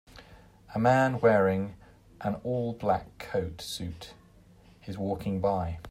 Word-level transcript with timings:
A 0.73 0.79
man 0.79 1.19
wearing 1.19 1.75
an 2.21 2.37
all 2.43 2.73
black 2.73 3.19
coat 3.19 3.61
suit 3.61 4.15
is 4.87 4.97
walking 4.97 5.39
by. 5.39 5.77